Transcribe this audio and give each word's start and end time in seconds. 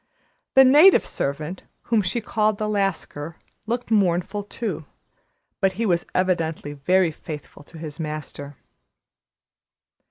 The 0.55 0.65
native 0.65 1.05
servant, 1.05 1.61
whom 1.83 2.01
she 2.01 2.21
called 2.21 2.57
the 2.57 2.67
Lascar, 2.67 3.35
looked 3.67 3.91
mournful 3.91 4.41
too, 4.43 4.85
but 5.59 5.73
he 5.73 5.85
was 5.85 6.07
evidently 6.15 6.73
very 6.73 7.11
faithful 7.11 7.61
to 7.65 7.77
his 7.77 7.99
master. 7.99 8.57